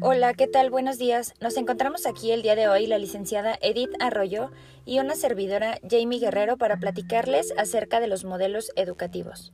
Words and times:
Hola, 0.00 0.32
¿qué 0.34 0.46
tal? 0.46 0.70
Buenos 0.70 0.96
días. 0.96 1.34
Nos 1.40 1.56
encontramos 1.56 2.06
aquí 2.06 2.30
el 2.30 2.42
día 2.42 2.54
de 2.54 2.68
hoy 2.68 2.86
la 2.86 2.98
licenciada 2.98 3.58
Edith 3.60 3.90
Arroyo 3.98 4.52
y 4.84 5.00
una 5.00 5.16
servidora 5.16 5.80
Jamie 5.88 6.20
Guerrero 6.20 6.56
para 6.56 6.76
platicarles 6.76 7.52
acerca 7.56 7.98
de 7.98 8.06
los 8.06 8.24
modelos 8.24 8.70
educativos. 8.76 9.52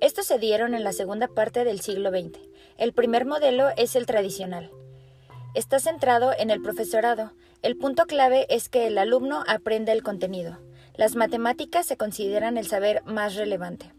Estos 0.00 0.26
se 0.26 0.38
dieron 0.38 0.74
en 0.74 0.82
la 0.82 0.94
segunda 0.94 1.28
parte 1.28 1.64
del 1.64 1.80
siglo 1.80 2.10
XX. 2.10 2.40
El 2.78 2.94
primer 2.94 3.26
modelo 3.26 3.68
es 3.76 3.94
el 3.94 4.06
tradicional. 4.06 4.70
Está 5.54 5.78
centrado 5.78 6.32
en 6.38 6.50
el 6.50 6.62
profesorado. 6.62 7.32
El 7.60 7.76
punto 7.76 8.06
clave 8.06 8.46
es 8.48 8.70
que 8.70 8.86
el 8.86 8.96
alumno 8.96 9.44
aprenda 9.46 9.92
el 9.92 10.02
contenido. 10.02 10.58
Las 10.94 11.16
matemáticas 11.16 11.84
se 11.84 11.98
consideran 11.98 12.56
el 12.56 12.66
saber 12.66 13.02
más 13.04 13.34
relevante. 13.34 13.92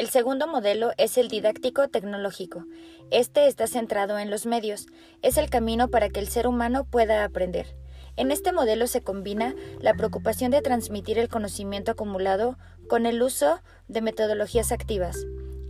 El 0.00 0.08
segundo 0.08 0.46
modelo 0.46 0.92
es 0.96 1.18
el 1.18 1.28
didáctico 1.28 1.88
tecnológico. 1.88 2.64
Este 3.10 3.48
está 3.48 3.66
centrado 3.66 4.18
en 4.18 4.30
los 4.30 4.46
medios. 4.46 4.86
Es 5.20 5.36
el 5.36 5.50
camino 5.50 5.88
para 5.88 6.08
que 6.08 6.20
el 6.20 6.28
ser 6.28 6.46
humano 6.46 6.86
pueda 6.86 7.22
aprender. 7.22 7.76
En 8.16 8.30
este 8.30 8.50
modelo 8.50 8.86
se 8.86 9.02
combina 9.02 9.54
la 9.78 9.92
preocupación 9.92 10.52
de 10.52 10.62
transmitir 10.62 11.18
el 11.18 11.28
conocimiento 11.28 11.90
acumulado 11.90 12.56
con 12.88 13.04
el 13.04 13.20
uso 13.20 13.60
de 13.88 14.00
metodologías 14.00 14.72
activas. 14.72 15.18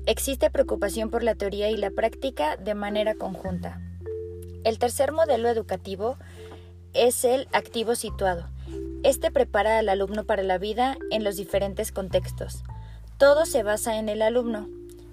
Existe 0.06 0.48
preocupación 0.48 1.10
por 1.10 1.24
la 1.24 1.34
teoría 1.34 1.68
y 1.68 1.76
la 1.76 1.90
práctica 1.90 2.56
de 2.56 2.76
manera 2.76 3.16
conjunta. 3.16 3.80
El 4.62 4.78
tercer 4.78 5.10
modelo 5.10 5.48
educativo 5.48 6.18
es 6.92 7.24
el 7.24 7.48
activo 7.52 7.96
situado. 7.96 8.48
Este 9.02 9.32
prepara 9.32 9.80
al 9.80 9.88
alumno 9.88 10.22
para 10.22 10.44
la 10.44 10.58
vida 10.58 10.96
en 11.10 11.24
los 11.24 11.34
diferentes 11.34 11.90
contextos. 11.90 12.62
Todo 13.20 13.44
se 13.44 13.62
basa 13.62 13.98
en 13.98 14.08
el 14.08 14.22
alumno. 14.22 14.66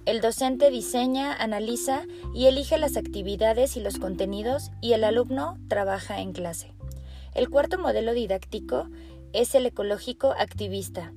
El 0.05 0.21
docente 0.21 0.71
diseña, 0.71 1.33
analiza 1.33 2.03
y 2.33 2.45
elige 2.45 2.77
las 2.77 2.95
actividades 2.95 3.75
y 3.75 3.81
los 3.81 3.99
contenidos 3.99 4.71
y 4.79 4.93
el 4.93 5.03
alumno 5.03 5.57
trabaja 5.67 6.21
en 6.21 6.31
clase. 6.31 6.71
El 7.35 7.49
cuarto 7.49 7.77
modelo 7.77 8.13
didáctico 8.13 8.87
es 9.33 9.53
el 9.55 9.65
ecológico 9.65 10.33
activista. 10.39 11.11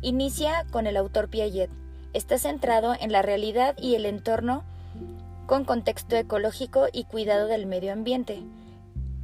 Inicia 0.00 0.64
con 0.70 0.86
el 0.86 0.96
autor 0.96 1.28
Piaget. 1.28 1.68
Está 2.14 2.38
centrado 2.38 2.96
en 2.98 3.12
la 3.12 3.20
realidad 3.20 3.76
y 3.78 3.94
el 3.94 4.06
entorno 4.06 4.64
con 5.44 5.66
contexto 5.66 6.16
ecológico 6.16 6.86
y 6.90 7.04
cuidado 7.04 7.48
del 7.48 7.66
medio 7.66 7.92
ambiente. 7.92 8.42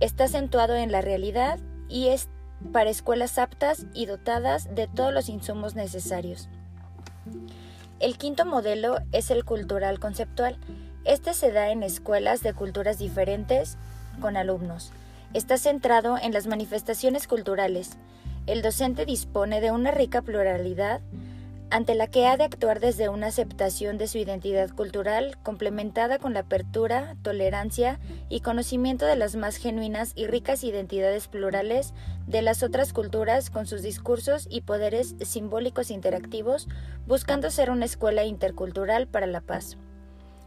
Está 0.00 0.24
acentuado 0.24 0.76
en 0.76 0.92
la 0.92 1.00
realidad 1.00 1.60
y 1.88 2.08
es 2.08 2.28
para 2.74 2.90
escuelas 2.90 3.38
aptas 3.38 3.86
y 3.94 4.04
dotadas 4.04 4.74
de 4.74 4.86
todos 4.86 5.14
los 5.14 5.30
insumos 5.30 5.74
necesarios. 5.74 6.50
El 7.98 8.18
quinto 8.18 8.44
modelo 8.44 8.98
es 9.12 9.30
el 9.30 9.44
cultural 9.44 9.98
conceptual. 9.98 10.58
Este 11.04 11.32
se 11.34 11.52
da 11.52 11.70
en 11.70 11.82
escuelas 11.82 12.42
de 12.42 12.52
culturas 12.52 12.98
diferentes 12.98 13.78
con 14.20 14.36
alumnos. 14.36 14.92
Está 15.32 15.56
centrado 15.56 16.18
en 16.18 16.32
las 16.32 16.46
manifestaciones 16.46 17.26
culturales. 17.26 17.96
El 18.46 18.62
docente 18.62 19.06
dispone 19.06 19.60
de 19.60 19.70
una 19.70 19.90
rica 19.90 20.22
pluralidad 20.22 21.00
ante 21.70 21.94
la 21.94 22.06
que 22.06 22.26
ha 22.26 22.36
de 22.36 22.44
actuar 22.44 22.80
desde 22.80 23.08
una 23.08 23.28
aceptación 23.28 23.98
de 23.98 24.06
su 24.06 24.18
identidad 24.18 24.70
cultural 24.70 25.36
complementada 25.42 26.18
con 26.18 26.34
la 26.34 26.40
apertura, 26.40 27.16
tolerancia 27.22 27.98
y 28.28 28.40
conocimiento 28.40 29.06
de 29.06 29.16
las 29.16 29.36
más 29.36 29.56
genuinas 29.56 30.12
y 30.14 30.26
ricas 30.26 30.64
identidades 30.64 31.28
plurales 31.28 31.92
de 32.26 32.42
las 32.42 32.62
otras 32.62 32.92
culturas 32.92 33.50
con 33.50 33.66
sus 33.66 33.82
discursos 33.82 34.46
y 34.50 34.62
poderes 34.62 35.16
simbólicos 35.20 35.90
interactivos, 35.90 36.68
buscando 37.06 37.50
ser 37.50 37.70
una 37.70 37.84
escuela 37.84 38.24
intercultural 38.24 39.08
para 39.08 39.26
la 39.26 39.40
paz. 39.40 39.76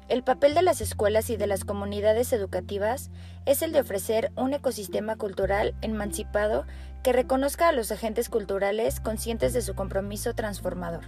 El 0.10 0.24
papel 0.24 0.56
de 0.56 0.64
las 0.64 0.82
escuelas 0.82 1.30
y 1.30 1.38
de 1.38 1.46
las 1.46 1.64
comunidades 1.64 2.34
educativas 2.34 3.12
es 3.46 3.62
el 3.62 3.72
de 3.72 3.82
ofrecer 3.82 4.32
un 4.36 4.56
ecosistema 4.56 5.16
cultural 5.18 5.76
emancipado 5.84 6.66
que 7.04 7.14
reconozca 7.14 7.70
a 7.70 7.72
los 7.74 7.92
agentes 7.92 8.28
culturales 8.28 9.00
conscientes 9.02 9.54
de 9.54 9.62
su 9.62 9.76
compromiso 9.76 10.34
transformador. 10.34 11.04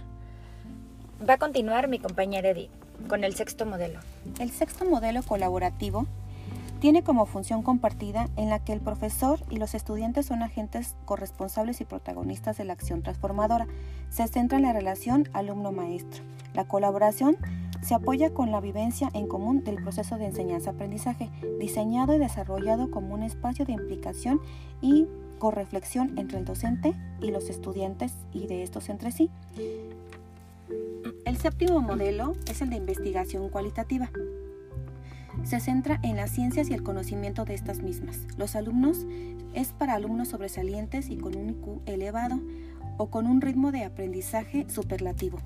Va 1.28 1.34
a 1.34 1.38
continuar 1.38 1.88
mi 1.88 1.98
compañera 1.98 2.50
Edith 2.50 2.70
con 3.08 3.24
el 3.24 3.34
sexto 3.34 3.66
modelo. 3.66 3.98
El 4.38 4.52
sexto 4.52 4.84
modelo 4.84 5.24
colaborativo 5.24 6.06
tiene 6.78 7.02
como 7.02 7.26
función 7.26 7.64
compartida 7.64 8.28
en 8.36 8.50
la 8.50 8.60
que 8.60 8.72
el 8.72 8.80
profesor 8.80 9.40
y 9.50 9.56
los 9.56 9.74
estudiantes 9.74 10.26
son 10.26 10.44
agentes 10.44 10.94
corresponsables 11.06 11.80
y 11.80 11.84
protagonistas 11.84 12.56
de 12.56 12.64
la 12.64 12.74
acción 12.74 13.02
transformadora. 13.02 13.66
Se 14.10 14.28
centra 14.28 14.58
en 14.58 14.64
la 14.64 14.72
relación 14.72 15.28
alumno-maestro. 15.32 16.22
La 16.54 16.68
colaboración 16.68 17.36
se 17.82 17.94
apoya 17.94 18.32
con 18.32 18.50
la 18.50 18.60
vivencia 18.60 19.10
en 19.12 19.26
común 19.26 19.64
del 19.64 19.82
proceso 19.82 20.16
de 20.16 20.26
enseñanza-aprendizaje, 20.26 21.30
diseñado 21.58 22.14
y 22.14 22.18
desarrollado 22.18 22.90
como 22.90 23.14
un 23.14 23.22
espacio 23.22 23.64
de 23.64 23.72
implicación 23.72 24.40
y 24.80 25.06
correflexión 25.38 26.16
entre 26.16 26.38
el 26.38 26.44
docente 26.44 26.94
y 27.20 27.32
los 27.32 27.50
estudiantes 27.50 28.14
y 28.32 28.46
de 28.46 28.62
estos 28.62 28.88
entre 28.88 29.10
sí. 29.10 29.30
El 31.24 31.36
séptimo 31.36 31.80
modelo 31.80 32.34
es 32.48 32.62
el 32.62 32.70
de 32.70 32.76
investigación 32.76 33.48
cualitativa. 33.48 34.10
Se 35.42 35.58
centra 35.58 35.98
en 36.02 36.16
las 36.16 36.30
ciencias 36.30 36.70
y 36.70 36.74
el 36.74 36.84
conocimiento 36.84 37.44
de 37.44 37.54
estas 37.54 37.82
mismas. 37.82 38.20
Los 38.36 38.54
alumnos 38.54 39.06
es 39.54 39.72
para 39.72 39.94
alumnos 39.94 40.28
sobresalientes 40.28 41.10
y 41.10 41.16
con 41.16 41.34
un 41.34 41.50
IQ 41.50 41.80
elevado 41.86 42.38
o 42.98 43.08
con 43.08 43.26
un 43.26 43.40
ritmo 43.40 43.72
de 43.72 43.84
aprendizaje 43.84 44.66
superlativo 44.68 45.38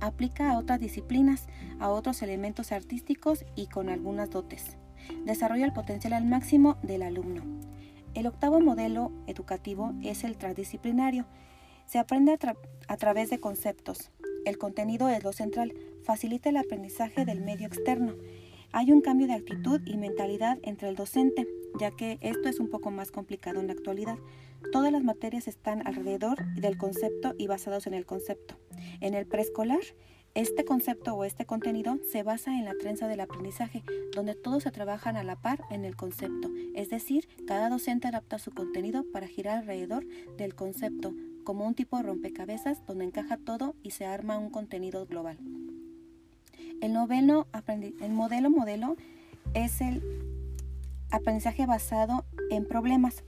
aplica 0.00 0.50
a 0.50 0.58
otras 0.58 0.80
disciplinas, 0.80 1.46
a 1.78 1.90
otros 1.90 2.22
elementos 2.22 2.72
artísticos 2.72 3.44
y 3.56 3.66
con 3.66 3.88
algunas 3.88 4.30
dotes. 4.30 4.76
Desarrolla 5.24 5.64
el 5.64 5.72
potencial 5.72 6.12
al 6.12 6.24
máximo 6.24 6.76
del 6.82 7.02
alumno. 7.02 7.42
El 8.14 8.26
octavo 8.26 8.60
modelo 8.60 9.12
educativo 9.26 9.94
es 10.02 10.24
el 10.24 10.36
transdisciplinario. 10.36 11.26
Se 11.86 11.98
aprende 11.98 12.36
a, 12.88 12.96
través 12.96 13.30
de 13.30 13.40
conceptos. 13.40 14.10
El 14.44 14.58
contenido 14.58 15.08
es 15.08 15.22
lo 15.22 15.32
central. 15.32 15.74
Facilita 16.02 16.48
el 16.48 16.56
aprendizaje 16.56 17.24
del 17.24 17.40
medio 17.40 17.66
externo. 17.66 18.14
Hay 18.72 18.92
un 18.92 19.00
cambio 19.00 19.26
de 19.26 19.34
actitud 19.34 19.80
y 19.84 19.96
mentalidad 19.96 20.58
entre 20.62 20.88
el 20.88 20.96
docente, 20.96 21.46
ya 21.78 21.90
que 21.90 22.18
esto 22.20 22.48
es 22.48 22.60
un 22.60 22.68
poco 22.68 22.90
más 22.90 23.10
complicado 23.10 23.60
en 23.60 23.66
la 23.66 23.72
actualidad. 23.72 24.18
Todas 24.72 24.92
las 24.92 25.02
materias 25.02 25.48
están 25.48 25.86
alrededor 25.86 26.44
del 26.54 26.78
concepto 26.78 27.34
y 27.38 27.46
basados 27.48 27.86
en 27.86 27.94
el 27.94 28.06
concepto. 28.06 28.59
En 29.00 29.14
el 29.14 29.26
preescolar, 29.26 29.80
este 30.34 30.64
concepto 30.64 31.14
o 31.14 31.24
este 31.24 31.44
contenido 31.44 31.98
se 32.10 32.22
basa 32.22 32.56
en 32.56 32.64
la 32.64 32.74
trenza 32.74 33.08
del 33.08 33.20
aprendizaje, 33.20 33.82
donde 34.14 34.36
todos 34.36 34.62
se 34.62 34.70
trabajan 34.70 35.16
a 35.16 35.24
la 35.24 35.34
par 35.34 35.64
en 35.70 35.84
el 35.84 35.96
concepto, 35.96 36.48
es 36.74 36.88
decir, 36.88 37.28
cada 37.48 37.68
docente 37.68 38.06
adapta 38.06 38.38
su 38.38 38.52
contenido 38.52 39.04
para 39.12 39.26
girar 39.26 39.58
alrededor 39.58 40.06
del 40.36 40.54
concepto, 40.54 41.12
como 41.42 41.66
un 41.66 41.74
tipo 41.74 41.96
de 41.96 42.04
rompecabezas 42.04 42.86
donde 42.86 43.06
encaja 43.06 43.38
todo 43.38 43.74
y 43.82 43.90
se 43.90 44.06
arma 44.06 44.38
un 44.38 44.50
contenido 44.50 45.04
global. 45.06 45.38
El, 46.80 46.92
noveno 46.92 47.46
el 48.00 48.12
modelo 48.12 48.50
modelo 48.50 48.96
es 49.54 49.80
el 49.80 50.00
aprendizaje 51.10 51.66
basado 51.66 52.24
en 52.50 52.66
problemas. 52.66 53.24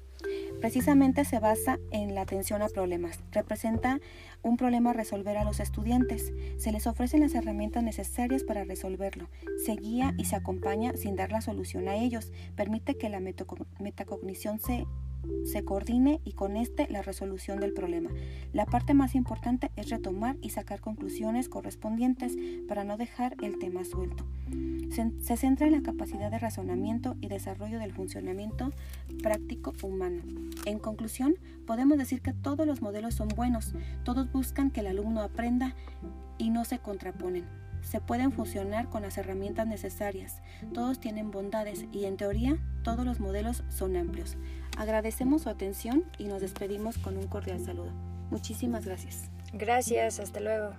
Precisamente 0.63 1.25
se 1.25 1.41
basa 1.41 1.81
en 1.91 2.15
la 2.15 2.21
atención 2.21 2.63
a 2.63 2.69
problemas. 2.69 3.19
Representa 3.33 3.99
un 4.43 4.57
problema 4.57 4.91
a 4.91 4.93
resolver 4.93 5.37
a 5.37 5.43
los 5.43 5.59
estudiantes. 5.59 6.33
Se 6.57 6.71
les 6.71 6.87
ofrecen 6.87 7.23
las 7.23 7.35
herramientas 7.35 7.83
necesarias 7.83 8.45
para 8.45 8.63
resolverlo. 8.63 9.29
Se 9.67 9.73
guía 9.73 10.15
y 10.19 10.27
se 10.27 10.37
acompaña 10.37 10.93
sin 10.95 11.17
dar 11.17 11.33
la 11.33 11.41
solución 11.41 11.89
a 11.89 11.97
ellos. 11.97 12.31
Permite 12.55 12.97
que 12.97 13.09
la 13.09 13.19
metacognición 13.19 14.61
se 14.61 14.87
se 15.45 15.65
coordine 15.65 16.21
y 16.25 16.33
con 16.33 16.57
este 16.57 16.89
la 16.89 17.03
resolución 17.03 17.61
del 17.61 17.73
problema. 17.73 18.11
La 18.53 18.67
parte 18.67 18.95
más 18.95 19.15
importante 19.15 19.71
es 19.77 19.91
retomar 19.91 20.37
y 20.41 20.51
sacar 20.51 20.81
conclusiones 20.81 21.49
correspondientes 21.49 22.37
para 22.69 22.85
no 22.85 22.97
dejar 22.97 23.37
el 23.43 23.59
tema 23.59 23.85
suelto. 23.85 24.25
Se, 24.91 25.37
centra 25.37 25.67
en 25.67 25.73
la 25.73 25.83
capacidad 25.83 26.31
de 26.31 26.39
razonamiento 26.39 27.17
y 27.21 27.29
desarrollo 27.29 27.79
del 27.79 27.93
funcionamiento 27.93 28.73
práctico 29.23 29.73
humano. 29.83 30.23
En 30.67 30.79
conclusión, 30.79 31.37
podemos 31.67 31.97
decir 31.97 32.21
que 32.21 32.35
todos 32.35 32.67
los 32.67 32.83
modelos 32.83 33.15
son 33.15 33.29
buenos, 33.29 33.75
todos 34.05 34.31
buscan 34.31 34.71
que 34.71 34.81
el 34.81 34.89
alumno 34.89 35.23
aprenda 35.23 35.75
y 36.37 36.51
no 36.51 36.65
se 36.65 36.79
contraponen 36.79 37.45
se 37.83 38.01
pueden 38.01 38.33
fusionar 38.33 38.89
con 38.89 39.03
las 39.03 39.19
herramientas 39.19 39.67
necesarias. 39.67 40.41
Todos 40.73 41.01
tienen 41.01 41.31
bondades 41.31 41.87
y 41.93 42.05
en 42.05 42.17
teoría 42.17 42.59
todos 42.83 43.05
los 43.05 43.21
modelos 43.21 43.63
son 43.69 43.97
amplios. 43.97 44.37
Agradecemos 44.79 45.43
su 45.43 45.51
atención 45.51 46.05
y 46.19 46.25
nos 46.25 46.41
despedimos 46.41 46.99
con 46.99 47.17
un 47.17 47.27
cordial 47.27 47.61
saludo. 47.61 47.93
Muchísimas 48.31 48.87
gracias. 48.87 49.31
Gracias, 49.53 50.19
hasta 50.21 50.41
luego. 50.41 50.73